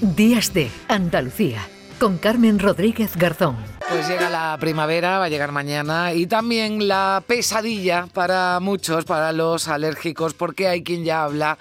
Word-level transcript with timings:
Días 0.00 0.52
de 0.52 0.72
Andalucía 0.88 1.60
con 2.00 2.18
Carmen 2.18 2.58
Rodríguez 2.58 3.16
Garzón. 3.16 3.56
Pues 3.88 4.08
llega 4.08 4.28
la 4.28 4.56
primavera, 4.58 5.20
va 5.20 5.26
a 5.26 5.28
llegar 5.28 5.52
mañana 5.52 6.12
y 6.12 6.26
también 6.26 6.88
la 6.88 7.22
pesadilla 7.24 8.08
para 8.12 8.58
muchos, 8.58 9.04
para 9.04 9.32
los 9.32 9.68
alérgicos, 9.68 10.34
porque 10.34 10.66
hay 10.66 10.82
quien 10.82 11.04
ya 11.04 11.22
habla. 11.22 11.58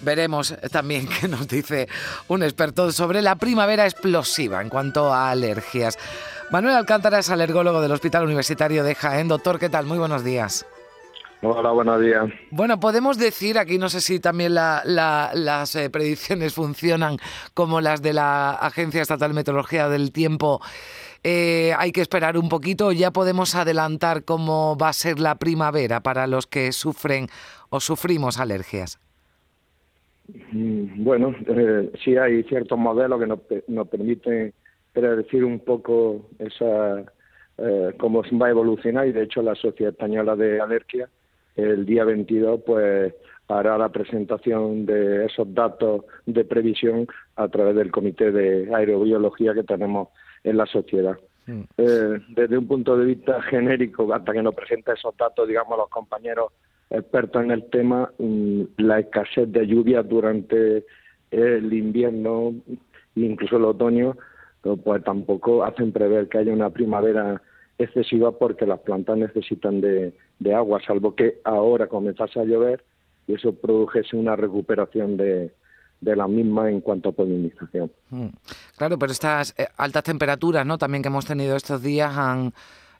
Veremos 0.00 0.52
también 0.72 1.08
qué 1.20 1.28
nos 1.28 1.46
dice 1.46 1.88
un 2.26 2.42
experto 2.42 2.90
sobre 2.90 3.22
la 3.22 3.36
primavera 3.36 3.84
explosiva 3.84 4.60
en 4.60 4.68
cuanto 4.68 5.14
a 5.14 5.30
alergias. 5.30 5.96
Manuel 6.50 6.74
Alcántara 6.74 7.20
es 7.20 7.30
alergólogo 7.30 7.80
del 7.80 7.92
Hospital 7.92 8.24
Universitario 8.24 8.82
de 8.82 8.96
Jaén. 8.96 9.28
Doctor, 9.28 9.60
¿qué 9.60 9.68
tal? 9.68 9.86
Muy 9.86 9.98
buenos 9.98 10.24
días. 10.24 10.66
Hola, 11.42 11.70
buenos 11.70 12.02
días. 12.02 12.26
Bueno, 12.50 12.78
podemos 12.80 13.18
decir, 13.18 13.56
aquí 13.56 13.78
no 13.78 13.88
sé 13.88 14.02
si 14.02 14.20
también 14.20 14.54
las 14.54 15.74
eh, 15.74 15.88
predicciones 15.88 16.52
funcionan 16.54 17.16
como 17.54 17.80
las 17.80 18.02
de 18.02 18.12
la 18.12 18.50
Agencia 18.50 19.00
Estatal 19.00 19.30
de 19.30 19.36
Meteorología 19.36 19.88
del 19.88 20.12
Tiempo. 20.12 20.60
Eh, 21.24 21.72
hay 21.78 21.92
que 21.92 22.02
esperar 22.02 22.36
un 22.36 22.50
poquito, 22.50 22.92
ya 22.92 23.10
podemos 23.10 23.54
adelantar 23.54 24.24
cómo 24.24 24.76
va 24.76 24.88
a 24.88 24.92
ser 24.92 25.18
la 25.18 25.36
primavera 25.36 26.00
para 26.00 26.26
los 26.26 26.46
que 26.46 26.72
sufren 26.72 27.26
o 27.70 27.80
sufrimos 27.80 28.38
alergias. 28.38 29.00
Mm, 30.52 31.02
bueno, 31.02 31.34
eh, 31.46 31.90
sí 32.04 32.18
hay 32.18 32.42
ciertos 32.44 32.78
modelos 32.78 33.18
que 33.18 33.26
nos, 33.26 33.38
nos 33.66 33.88
permiten 33.88 34.52
predecir 34.92 35.44
un 35.44 35.60
poco 35.60 36.28
esa 36.38 37.04
cómo 37.98 38.22
va 38.22 38.46
a 38.46 38.50
evolucionar 38.50 39.06
y 39.06 39.12
de 39.12 39.24
hecho 39.24 39.42
la 39.42 39.54
Sociedad 39.54 39.92
Española 39.92 40.34
de 40.34 40.62
Alergia 40.62 41.10
el 41.62 41.86
día 41.86 42.04
22 42.04 42.60
pues 42.64 43.14
hará 43.48 43.76
la 43.76 43.88
presentación 43.88 44.86
de 44.86 45.26
esos 45.26 45.52
datos 45.54 46.04
de 46.26 46.44
previsión 46.44 47.06
a 47.36 47.48
través 47.48 47.74
del 47.74 47.90
Comité 47.90 48.30
de 48.30 48.72
Aerobiología 48.74 49.54
que 49.54 49.64
tenemos 49.64 50.08
en 50.44 50.56
la 50.56 50.66
sociedad. 50.66 51.18
Mm. 51.46 51.60
Eh, 51.76 52.18
desde 52.28 52.58
un 52.58 52.66
punto 52.66 52.96
de 52.96 53.06
vista 53.06 53.42
genérico, 53.42 54.12
hasta 54.12 54.32
que 54.32 54.42
nos 54.42 54.54
presente 54.54 54.92
esos 54.92 55.16
datos, 55.16 55.48
digamos, 55.48 55.76
los 55.76 55.88
compañeros 55.88 56.52
expertos 56.90 57.42
en 57.42 57.50
el 57.50 57.64
tema, 57.70 58.10
mm, 58.18 58.62
la 58.78 59.00
escasez 59.00 59.50
de 59.50 59.66
lluvias 59.66 60.08
durante 60.08 60.84
el 61.30 61.72
invierno, 61.72 62.54
incluso 63.14 63.56
el 63.56 63.64
otoño, 63.64 64.16
pues 64.84 65.02
tampoco 65.04 65.64
hacen 65.64 65.92
prever 65.92 66.28
que 66.28 66.38
haya 66.38 66.52
una 66.52 66.70
primavera 66.70 67.40
excesiva 67.84 68.32
porque 68.32 68.66
las 68.66 68.80
plantas 68.80 69.16
necesitan 69.16 69.80
de, 69.80 70.12
agua, 70.54 70.80
salvo 70.86 71.14
que 71.14 71.40
ahora 71.44 71.86
comenzase 71.86 72.40
a 72.40 72.44
llover 72.44 72.84
y 73.26 73.34
eso 73.34 73.54
produjese 73.54 74.16
una 74.16 74.36
recuperación 74.36 75.16
de, 75.16 75.52
de 76.00 76.16
la 76.16 76.26
misma 76.28 76.70
en 76.70 76.80
cuanto 76.80 77.10
a 77.10 77.12
polinización. 77.12 77.90
Mm. 78.10 78.28
Claro, 78.76 78.98
pero 78.98 79.12
estas 79.12 79.54
eh, 79.58 79.68
altas 79.76 80.04
temperaturas, 80.04 80.66
¿no? 80.66 80.78
También 80.78 81.02
que 81.02 81.08
hemos 81.08 81.26
tenido 81.26 81.56
estos 81.56 81.82
días 81.82 82.16
han 82.16 82.52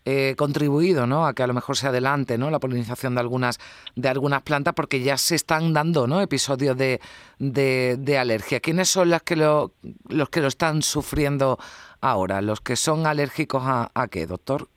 eh, 0.05 0.35
contribuido, 0.37 1.07
¿no? 1.07 1.27
A 1.27 1.35
que 1.35 1.43
a 1.43 1.47
lo 1.47 1.55
mejor 1.55 1.77
se 1.77 1.87
adelante, 1.87 2.39
¿no? 2.39 2.51
La 2.51 2.59
polinización 2.59 3.15
de 3.15 3.21
algunas 3.21 3.59
de 3.97 4.09
algunas 4.09 4.43
plantas, 4.43 4.75
porque 4.75 5.01
ya 5.01 5.17
se 5.17 5.35
están 5.35 5.73
dando, 5.73 6.07
¿no? 6.07 6.21
Episodios 6.21 6.77
de, 6.77 7.01
de, 7.39 8.19
alergia. 8.19 8.61
¿Quiénes 8.61 8.89
son 8.89 9.11
las 9.11 9.23
que 9.23 9.37
lo, 9.37 9.73
los 10.09 10.31
que 10.31 10.41
lo 10.41 10.49
están 10.49 10.83
sufriendo 10.83 11.59
ahora? 12.01 12.41
¿Los 12.41 12.61
que 12.61 12.77
son 12.77 13.07
alérgicos 13.07 13.63
a, 13.65 13.91
a 13.95 14.09
qué, 14.09 14.27
doctor? 14.27 14.69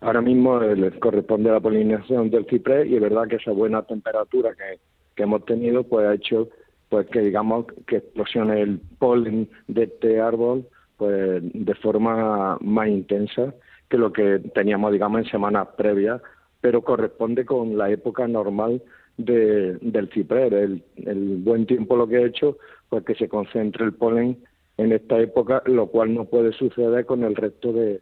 Ahora 0.00 0.20
mismo 0.20 0.60
eh, 0.62 0.76
les 0.76 0.94
corresponde 0.98 1.50
la 1.50 1.60
polinización 1.60 2.30
del 2.30 2.46
ciprés 2.46 2.88
y 2.88 2.96
es 2.96 3.00
verdad 3.00 3.26
que 3.28 3.36
esa 3.36 3.50
buena 3.50 3.82
temperatura 3.82 4.50
que, 4.54 4.78
que 5.14 5.24
hemos 5.24 5.44
tenido 5.44 5.82
pues 5.84 6.06
ha 6.06 6.14
hecho 6.14 6.48
pues 6.88 7.06
que 7.08 7.20
digamos 7.20 7.66
que 7.86 7.96
explosione 7.96 8.62
el 8.62 8.80
polen 8.98 9.48
de 9.66 9.84
este 9.84 10.20
árbol 10.20 10.66
pues 10.96 11.42
de 11.42 11.74
forma 11.74 12.58
más 12.60 12.88
intensa 12.88 13.54
que 13.88 13.98
lo 13.98 14.12
que 14.12 14.40
teníamos 14.54 14.92
digamos 14.92 15.20
en 15.20 15.30
semanas 15.30 15.68
previas 15.76 16.20
pero 16.60 16.82
corresponde 16.82 17.44
con 17.44 17.78
la 17.78 17.90
época 17.90 18.26
normal 18.26 18.82
de, 19.16 19.78
del 19.80 20.08
ciprés 20.10 20.52
el, 20.52 20.82
el 20.96 21.36
buen 21.38 21.66
tiempo 21.66 21.96
lo 21.96 22.06
que 22.06 22.18
ha 22.18 22.26
hecho 22.26 22.58
pues 22.88 23.04
que 23.04 23.14
se 23.14 23.28
concentre 23.28 23.84
el 23.84 23.94
polen 23.94 24.38
en 24.76 24.92
esta 24.92 25.18
época 25.18 25.62
lo 25.66 25.86
cual 25.86 26.14
no 26.14 26.24
puede 26.24 26.52
suceder 26.52 27.06
con 27.06 27.24
el 27.24 27.34
resto 27.34 27.72
de, 27.72 28.00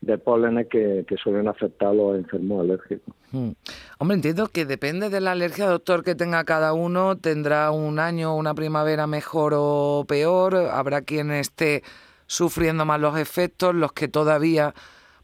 de 0.00 0.16
pólenes 0.16 0.68
que, 0.68 1.04
suelen 1.22 1.48
afectar 1.48 1.88
a 1.88 1.92
los 1.92 2.16
enfermos 2.16 2.60
alérgicos. 2.60 3.14
Hmm. 3.32 3.50
Hombre, 3.98 4.16
entiendo 4.16 4.48
que 4.48 4.64
depende 4.64 5.10
de 5.10 5.20
la 5.20 5.32
alergia, 5.32 5.66
doctor, 5.66 6.04
que 6.04 6.14
tenga 6.14 6.44
cada 6.44 6.72
uno, 6.72 7.18
tendrá 7.18 7.70
un 7.72 7.98
año, 7.98 8.36
una 8.36 8.54
primavera 8.54 9.06
mejor 9.06 9.54
o 9.56 10.04
peor, 10.06 10.54
habrá 10.54 11.02
quien 11.02 11.30
esté 11.32 11.82
sufriendo 12.26 12.84
más 12.84 13.00
los 13.00 13.18
efectos, 13.18 13.74
los 13.74 13.92
que 13.92 14.06
todavía, 14.06 14.74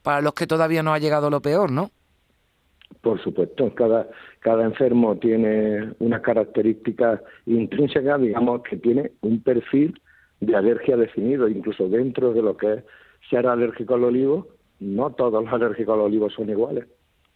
para 0.04 0.20
los 0.20 0.34
que 0.34 0.46
todavía 0.46 0.82
no 0.82 0.92
ha 0.92 0.98
llegado 0.98 1.30
lo 1.30 1.40
peor, 1.40 1.72
¿no? 1.72 1.90
Por 3.00 3.20
supuesto, 3.22 3.74
cada, 3.74 4.06
cada 4.40 4.64
enfermo 4.64 5.16
tiene 5.16 5.94
unas 5.98 6.20
características 6.20 7.22
intrínsecas, 7.46 8.20
digamos, 8.20 8.62
que 8.62 8.76
tiene 8.76 9.12
un 9.22 9.42
perfil 9.42 9.98
de 10.40 10.54
alergia 10.54 10.96
definido, 10.96 11.48
incluso 11.48 11.88
dentro 11.88 12.34
de 12.34 12.42
lo 12.42 12.56
que 12.56 12.74
es 12.74 12.84
ser 13.30 13.46
alérgico 13.46 13.94
al 13.94 14.04
olivo, 14.04 14.46
no 14.78 15.10
todos 15.10 15.42
los 15.42 15.52
alérgicos 15.52 15.94
al 15.94 16.00
olivo 16.02 16.28
son 16.28 16.50
iguales, 16.50 16.84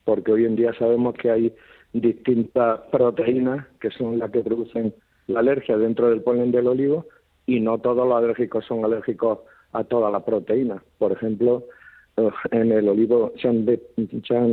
porque 0.04 0.32
hoy 0.32 0.44
en 0.44 0.56
día 0.56 0.74
sabemos 0.78 1.14
que 1.14 1.30
hay 1.30 1.54
distintas 1.94 2.80
proteínas 2.92 3.66
que 3.80 3.90
son 3.90 4.18
las 4.18 4.30
que 4.30 4.40
producen 4.40 4.94
la 5.26 5.40
alergia 5.40 5.78
dentro 5.78 6.10
del 6.10 6.22
polen 6.22 6.52
del 6.52 6.66
olivo 6.66 7.06
y 7.46 7.60
no 7.60 7.78
todos 7.78 8.06
los 8.06 8.16
alérgicos 8.16 8.66
son 8.66 8.84
alérgicos 8.84 9.38
a 9.72 9.84
todas 9.84 10.12
las 10.12 10.22
proteínas. 10.22 10.82
Por 10.98 11.12
ejemplo, 11.12 11.64
en 12.50 12.72
el 12.72 12.88
olivo 12.88 13.32
se 13.40 13.48
han, 13.48 13.66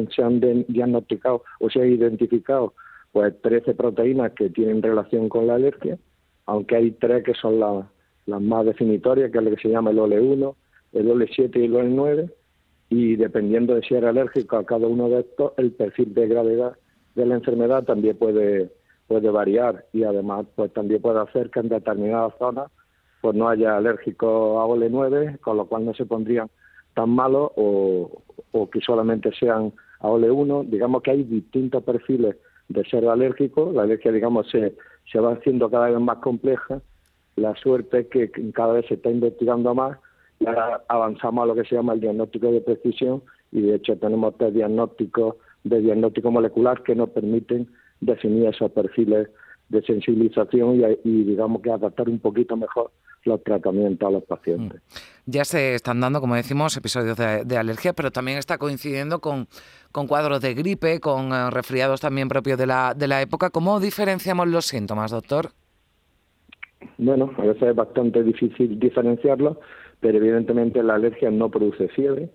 se 0.09 0.21
han, 0.23 0.39
diagnosticado 0.67 1.43
o 1.59 1.69
se 1.69 1.81
han 1.81 1.91
identificado 1.91 2.73
pues 3.11 3.33
13 3.41 3.75
proteínas 3.75 4.33
que 4.33 4.49
tienen 4.49 4.81
relación 4.81 5.29
con 5.29 5.47
la 5.47 5.55
alergia, 5.55 5.97
aunque 6.45 6.75
hay 6.75 6.91
tres 6.91 7.23
que 7.23 7.33
son 7.33 7.59
las 7.59 8.41
más 8.41 8.65
definitorias, 8.65 9.31
que 9.31 9.37
es 9.37 9.43
lo 9.43 9.51
que 9.51 9.61
se 9.61 9.69
llama 9.69 9.91
el 9.91 9.99
OLE1, 9.99 10.55
el 10.93 11.07
OLE7 11.09 11.55
y 11.55 11.65
el 11.65 11.73
OLE9, 11.73 12.31
y 12.89 13.15
dependiendo 13.15 13.75
de 13.75 13.81
si 13.81 13.95
era 13.95 14.09
alérgico 14.09 14.57
a 14.57 14.65
cada 14.65 14.87
uno 14.87 15.09
de 15.09 15.21
estos, 15.21 15.53
el 15.57 15.71
perfil 15.71 16.13
de 16.13 16.27
gravedad 16.27 16.77
de 17.15 17.25
la 17.25 17.35
enfermedad 17.35 17.83
también 17.83 18.17
puede, 18.17 18.69
puede 19.07 19.29
variar 19.29 19.85
y 19.93 20.03
además 20.03 20.45
pues 20.55 20.71
también 20.73 21.01
puede 21.01 21.19
hacer 21.19 21.49
que 21.49 21.61
en 21.61 21.69
determinadas 21.69 22.33
zonas 22.37 22.69
pues 23.21 23.35
no 23.35 23.47
haya 23.47 23.77
alérgico 23.77 24.59
a 24.59 24.65
OLE9, 24.65 25.39
con 25.39 25.57
lo 25.57 25.65
cual 25.65 25.85
no 25.85 25.93
se 25.93 26.05
pondrían 26.05 26.49
tan 26.95 27.11
malos 27.11 27.51
o, 27.55 28.23
o 28.51 28.69
que 28.69 28.81
solamente 28.81 29.31
sean 29.39 29.71
a 29.99 30.07
OLE1. 30.07 30.69
Digamos 30.69 31.03
que 31.03 31.11
hay 31.11 31.23
distintos 31.23 31.83
perfiles 31.83 32.35
de 32.69 32.83
ser 32.85 33.07
alérgico, 33.07 33.71
la 33.73 33.83
alergia 33.83 34.11
digamos 34.11 34.49
se, 34.49 34.75
se 35.11 35.19
va 35.19 35.33
haciendo 35.33 35.69
cada 35.69 35.89
vez 35.89 35.99
más 35.99 36.17
compleja, 36.17 36.81
la 37.35 37.55
suerte 37.55 37.99
es 37.99 38.07
que 38.07 38.31
cada 38.53 38.73
vez 38.73 38.85
se 38.87 38.95
está 38.95 39.11
investigando 39.11 39.75
más. 39.75 39.97
Y 40.39 40.47
ahora 40.47 40.83
avanzamos 40.87 41.43
a 41.43 41.47
lo 41.47 41.55
que 41.55 41.63
se 41.63 41.75
llama 41.75 41.93
el 41.93 42.01
diagnóstico 42.01 42.51
de 42.51 42.61
precisión 42.61 43.21
y 43.51 43.61
de 43.61 43.75
hecho 43.75 43.97
tenemos 43.97 44.35
tres 44.37 44.53
diagnósticos 44.53 45.35
de 45.63 45.79
diagnóstico 45.79 46.29
molecular 46.31 46.83
que 46.83 46.95
nos 46.95 47.09
permiten 47.09 47.67
definir 48.01 48.47
esos 48.47 48.71
perfiles 48.71 49.29
de 49.69 49.81
sensibilización 49.83 50.81
y, 51.03 51.23
digamos 51.23 51.61
que 51.61 51.71
adaptar 51.71 52.09
un 52.09 52.19
poquito 52.19 52.57
mejor 52.57 52.91
los 53.25 53.43
tratamientos 53.43 54.07
a 54.07 54.11
los 54.11 54.23
pacientes. 54.23 54.81
Mm. 54.81 55.31
Ya 55.31 55.43
se 55.43 55.75
están 55.75 55.99
dando, 55.99 56.21
como 56.21 56.35
decimos, 56.35 56.77
episodios 56.77 57.17
de, 57.17 57.57
alergia, 57.57 57.93
pero 57.93 58.11
también 58.11 58.37
está 58.37 58.57
coincidiendo 58.57 59.19
con, 59.19 59.47
con 59.91 60.07
cuadros 60.07 60.39
de 60.39 60.53
gripe, 60.53 60.99
con 60.99 61.33
eh, 61.33 61.49
resfriados 61.49 61.99
también 61.99 62.27
propios 62.27 62.57
de 62.57 62.67
la, 62.67 62.93
de 62.93 63.07
la 63.07 63.21
época. 63.21 63.49
¿Cómo 63.49 63.79
diferenciamos 63.79 64.47
los 64.47 64.65
síntomas, 64.65 65.11
doctor? 65.11 65.49
Bueno, 66.99 67.31
a 67.37 67.41
veces 67.41 67.63
es 67.63 67.75
bastante 67.75 68.23
difícil 68.23 68.79
diferenciarlos 68.79 69.57
pero 70.05 70.19
evidentemente 70.19 70.83
la 70.83 70.95
alergia 70.95 71.31
no 71.31 71.49
produce 71.49 71.87
fiebre. 71.89 72.29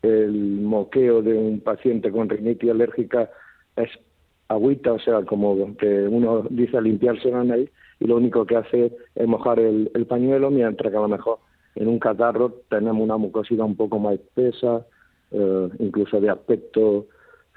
El 0.00 0.62
moqueo 0.62 1.20
de 1.20 1.34
un 1.34 1.60
paciente 1.60 2.10
con 2.10 2.28
rinitis 2.28 2.70
alérgica 2.70 3.30
es 3.76 3.90
agüita, 4.48 4.94
o 4.94 4.98
sea, 4.98 5.22
como 5.26 5.76
que 5.76 6.08
uno 6.08 6.46
dice 6.48 6.80
limpiarse 6.80 7.30
la 7.30 7.44
nariz 7.44 7.70
y 8.00 8.06
lo 8.06 8.16
único 8.16 8.46
que 8.46 8.56
hace 8.56 8.96
es 9.14 9.28
mojar 9.28 9.60
el, 9.60 9.90
pañuelo, 10.08 10.50
mientras 10.50 10.90
que 10.90 10.96
a 10.96 11.02
lo 11.02 11.08
mejor 11.08 11.38
en 11.76 11.86
un 11.86 11.98
catarro 11.98 12.62
tenemos 12.68 13.02
una 13.02 13.18
mucosidad 13.18 13.66
un 13.66 13.76
poco 13.76 13.98
más 13.98 14.14
espesa, 14.14 14.86
eh, 15.30 15.68
incluso 15.78 16.20
de 16.20 16.30
aspecto 16.30 17.06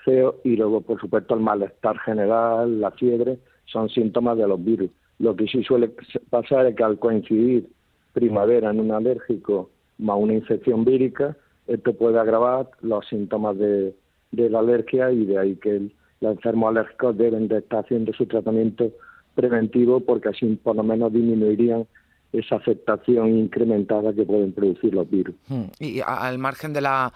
feo, 0.03 0.35
y 0.43 0.57
luego, 0.57 0.81
por 0.81 0.99
supuesto, 0.99 1.33
el 1.33 1.39
malestar 1.39 1.97
general, 1.99 2.81
la 2.81 2.91
fiebre, 2.91 3.39
son 3.65 3.89
síntomas 3.89 4.37
de 4.37 4.47
los 4.47 4.63
virus. 4.63 4.91
Lo 5.19 5.35
que 5.35 5.47
sí 5.47 5.63
suele 5.63 5.91
pasar 6.29 6.65
es 6.65 6.75
que 6.75 6.83
al 6.83 6.99
coincidir 6.99 7.69
primavera 8.11 8.69
en 8.69 8.81
un 8.81 8.91
alérgico 8.91 9.69
más 9.97 10.17
una 10.19 10.33
infección 10.33 10.83
vírica, 10.83 11.37
esto 11.67 11.93
puede 11.93 12.19
agravar 12.19 12.69
los 12.81 13.07
síntomas 13.07 13.57
de, 13.57 13.95
la 14.31 14.59
alergia 14.59 15.11
y 15.11 15.25
de 15.25 15.37
ahí 15.37 15.55
que 15.55 15.89
los 16.19 16.31
enfermos 16.33 16.69
alérgicos 16.69 17.17
deben 17.17 17.47
de 17.47 17.59
estar 17.59 17.85
haciendo 17.85 18.11
su 18.13 18.25
tratamiento 18.25 18.91
preventivo 19.35 19.99
porque 19.99 20.29
así 20.29 20.59
por 20.63 20.75
lo 20.75 20.83
menos 20.83 21.11
disminuirían 21.11 21.85
esa 22.31 22.55
afectación 22.55 23.37
incrementada 23.37 24.13
que 24.13 24.23
pueden 24.23 24.53
producir 24.53 24.93
los 24.93 25.09
virus. 25.09 25.35
Hmm. 25.47 25.65
Y 25.79 26.01
al 26.01 26.39
margen 26.39 26.73
de 26.73 26.81
la 26.81 27.13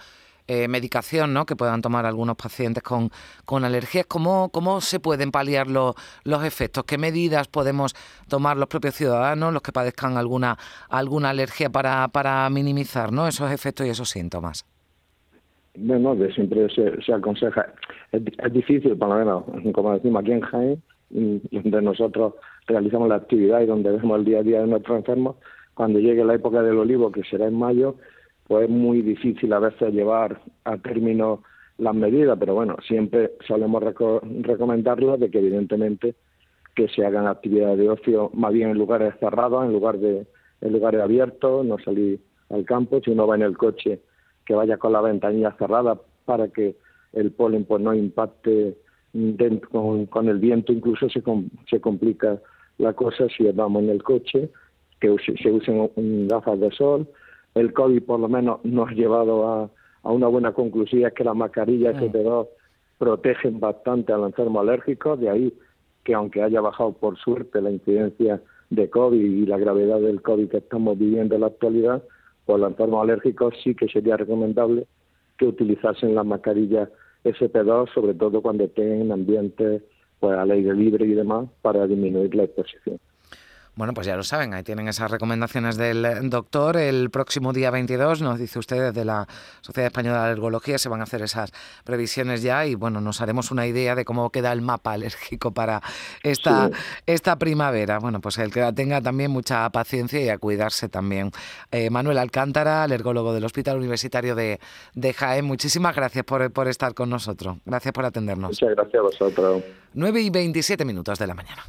eh, 0.48 0.70
medicación 0.70 1.34
¿no? 1.34 1.46
que 1.46 1.58
puedan 1.58 1.82
tomar 1.82 2.06
algunos 2.06 2.38
pacientes 2.38 2.82
con, 2.82 3.10
con 3.44 3.66
alergias, 3.66 4.06
¿cómo, 4.06 4.50
¿cómo 4.50 4.80
se 4.80 5.02
pueden 5.02 5.30
paliar 5.32 5.68
los, 5.68 5.96
los 6.24 6.46
efectos? 6.46 6.86
¿Qué 6.86 6.98
medidas 6.98 7.50
podemos 7.50 7.94
tomar 8.30 8.56
los 8.56 8.68
propios 8.68 8.96
ciudadanos, 8.96 9.52
los 9.52 9.62
que 9.62 9.74
padezcan 9.74 10.16
alguna, 10.16 10.58
alguna 10.90 11.32
alergia 11.32 11.70
para, 11.70 12.08
para 12.08 12.50
minimizar 12.50 13.12
¿no? 13.12 13.28
esos 13.28 13.52
efectos 13.52 13.88
y 13.88 13.90
esos 13.90 14.10
síntomas? 14.10 14.66
Bueno, 15.76 16.16
de 16.16 16.32
siempre 16.34 16.68
se, 16.70 17.14
aconseja, 17.14 17.74
es, 18.14 18.24
difícil, 18.54 18.98
por 18.98 19.10
lo 19.10 19.16
menos, 19.16 19.74
como 19.74 19.94
decimos 19.94 20.22
aquí 20.22 20.32
en 20.32 20.42
Jaén, 20.42 20.84
donde 21.10 21.82
nosotros 21.82 22.34
realizamos 22.68 23.10
la 23.10 23.16
actividad 23.16 23.62
y 23.62 23.66
donde 23.66 23.92
vemos 23.92 24.20
el 24.20 24.26
día 24.26 24.40
a 24.40 24.44
día 24.44 24.62
de 24.62 24.68
nuestros 24.68 24.98
enfermos, 24.98 25.38
cuando 25.74 26.00
llegue 26.00 26.26
la 26.26 26.36
época 26.36 26.62
del 26.62 26.78
olivo, 26.78 27.12
que 27.12 27.24
será 27.24 27.48
en 27.48 27.58
mayo, 27.58 27.96
pues 28.48 28.64
es 28.64 28.70
muy 28.70 29.02
difícil 29.02 29.54
a 29.54 29.60
veces 29.60 29.94
llevar 29.94 30.42
a 30.64 30.78
término 30.78 31.44
las 31.78 31.94
medidas, 31.94 32.38
pero 32.40 32.56
bueno, 32.56 32.76
siempre 32.88 33.34
solemos 33.48 33.84
recomendarlo 33.84 35.18
de 35.18 35.30
que 35.30 35.40
evidentemente 35.40 36.16
que 36.76 36.88
se 36.90 37.06
hagan 37.06 37.28
actividades 37.28 37.78
de 37.78 37.90
ocio 37.90 38.32
más 38.34 38.54
bien 38.54 38.70
en 38.70 38.78
lugares 38.78 39.14
cerrados, 39.20 39.66
en 39.66 39.74
lugar 39.74 39.98
de 40.00 40.26
en 40.62 40.74
lugares 40.74 41.02
abiertos, 41.02 41.66
no 41.66 41.78
salir 41.78 42.20
al 42.50 42.66
campo, 42.66 43.00
si 43.04 43.12
uno 43.12 43.28
va 43.28 43.36
en 43.36 43.44
el 43.44 43.58
coche 43.58 44.02
que 44.46 44.56
vaya 44.56 44.78
con 44.78 44.94
la 44.94 45.02
ventanilla 45.02 45.56
cerrada 45.60 46.00
para 46.26 46.48
que 46.48 46.76
el 47.14 47.32
polen 47.32 47.66
pues 47.66 47.82
no 47.82 47.94
impacte 47.94 48.78
con, 50.10 50.30
el 50.30 50.40
viento 50.40 50.74
incluso 50.74 51.10
se, 51.10 51.24
se 51.70 51.82
complica 51.82 52.40
la 52.78 52.94
cosa 52.94 53.28
si 53.36 53.44
vamos 53.52 53.84
en 53.84 53.90
el 53.90 54.04
coche, 54.04 54.50
que 55.00 55.16
se 55.42 55.52
usen 55.52 56.28
gafas 56.28 56.60
de 56.60 56.72
sol. 56.72 57.08
El 57.56 57.74
COVID 57.74 58.04
por 58.04 58.20
lo 58.20 58.30
menos 58.30 58.64
nos 58.64 58.90
ha 58.90 58.94
llevado 58.94 59.48
a, 59.48 59.70
a 60.04 60.12
una 60.12 60.28
buena 60.28 60.54
conclusión, 60.54 61.06
es 61.06 61.14
que 61.14 61.24
las 61.24 61.36
mascarillas 61.36 61.96
mm. 61.96 62.00
FP2 62.00 62.48
protegen 62.98 63.60
bastante 63.60 64.14
al 64.14 64.24
enfermo 64.24 64.60
alérgico, 64.60 65.18
de 65.18 65.30
ahí 65.30 65.54
que 66.04 66.14
aunque 66.14 66.42
haya 66.42 66.62
bajado 66.62 66.94
por 66.94 67.18
suerte 67.18 67.62
la 67.62 67.70
incidencia 67.70 68.42
de 68.70 68.90
COVID 68.90 69.20
y 69.20 69.46
la 69.46 69.58
gravedad 69.58 70.00
del 70.00 70.22
COVID 70.22 70.50
que 70.50 70.58
estamos 70.58 70.98
viviendo 70.98 71.36
en 71.36 71.42
la 71.42 71.48
actualidad, 71.48 72.04
por 72.46 72.60
los 72.60 72.70
enfermos 72.70 73.04
alérgicos 73.04 73.54
sí 73.64 73.76
que 73.76 73.88
sería 73.90 74.16
recomendable 74.18 74.88
que 75.38 75.46
utilizasen 75.46 76.16
las 76.16 76.26
mascarillas 76.26 76.90
SP2, 77.28 77.94
sobre 77.94 78.14
todo 78.14 78.42
cuando 78.42 78.66
estén 78.66 79.02
en 79.02 79.12
ambientes 79.12 79.84
pues, 80.20 80.38
al 80.38 80.52
aire 80.52 80.74
libre 80.74 81.06
y 81.06 81.14
demás, 81.14 81.50
para 81.62 81.88
disminuir 81.88 82.34
la 82.36 82.44
exposición. 82.44 83.00
Bueno, 83.78 83.94
pues 83.94 84.08
ya 84.08 84.16
lo 84.16 84.24
saben, 84.24 84.56
ahí 84.56 84.64
tienen 84.64 84.88
esas 84.88 85.12
recomendaciones 85.12 85.78
del 85.78 86.32
doctor. 86.32 86.78
El 86.78 87.12
próximo 87.12 87.54
día 87.54 87.70
22, 87.70 88.24
nos 88.24 88.40
dice 88.40 88.58
usted, 88.58 88.88
desde 88.88 89.06
la 89.06 89.28
Sociedad 89.62 89.86
Española 89.86 90.22
de 90.22 90.26
Alergología, 90.26 90.80
se 90.80 90.90
van 90.90 91.02
a 91.02 91.04
hacer 91.04 91.22
esas 91.22 91.52
previsiones 91.84 92.42
ya 92.42 92.66
y 92.66 92.74
bueno, 92.74 93.02
nos 93.02 93.22
haremos 93.22 93.52
una 93.52 93.68
idea 93.68 93.94
de 93.94 94.04
cómo 94.04 94.32
queda 94.32 94.52
el 94.52 94.64
mapa 94.64 94.94
alérgico 94.94 95.52
para 95.52 95.84
esta, 96.24 96.72
esta 97.06 97.38
primavera. 97.38 98.00
Bueno, 98.00 98.20
pues 98.20 98.40
el 98.40 98.52
que 98.52 98.74
tenga 98.74 99.00
también 99.00 99.30
mucha 99.30 99.70
paciencia 99.70 100.20
y 100.22 100.30
a 100.30 100.40
cuidarse 100.40 100.90
también. 100.90 101.30
Eh, 101.70 101.92
Manuel 101.92 102.18
Alcántara, 102.18 102.82
alergólogo 102.82 103.32
del 103.32 103.46
Hospital 103.46 103.78
Universitario 103.78 104.34
de, 104.34 104.60
de 104.96 105.14
Jaén, 105.14 105.46
muchísimas 105.46 105.96
gracias 105.96 106.26
por, 106.26 106.52
por 106.52 106.68
estar 106.68 106.96
con 106.96 107.12
nosotros. 107.12 107.58
Gracias 107.64 107.94
por 107.94 108.06
atendernos. 108.06 108.50
Muchas 108.50 108.72
gracias 108.72 108.96
a 108.96 109.04
vosotros. 109.04 109.64
9 109.94 110.22
y 110.22 110.30
27 110.32 110.84
minutos 110.84 111.20
de 111.20 111.28
la 111.28 111.36
mañana. 111.36 111.64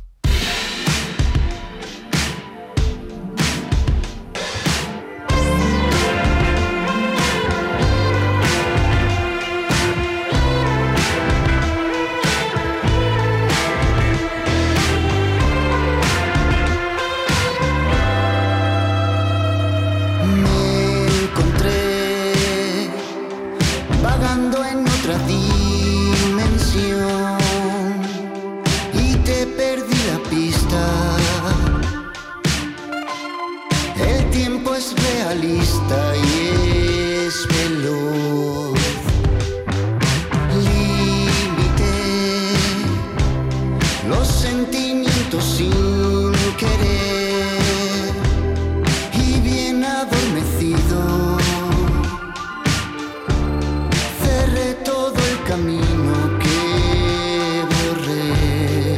sin 45.40 46.32
querer 46.56 48.12
y 49.12 49.40
bien 49.40 49.84
adormecido. 49.84 51.36
Cerré 54.22 54.74
todo 54.84 55.14
el 55.14 55.42
camino 55.46 56.14
que 56.42 57.64
borré. 57.72 58.96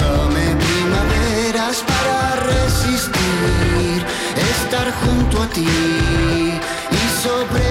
Dame 0.00 0.56
primaveras 0.64 1.84
para 1.86 2.36
resistir, 2.52 3.98
estar 4.56 4.92
junto 5.02 5.42
a 5.42 5.46
ti 5.48 5.68
y 6.90 7.22
sobre 7.22 7.69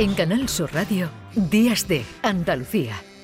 En 0.00 0.14
Canal 0.14 0.48
Sur 0.48 0.72
Radio, 0.72 1.10
Días 1.34 1.86
de 1.86 2.06
Andalucía, 2.22 2.94